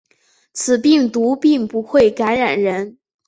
[0.51, 2.97] 此病毒并不会感染人。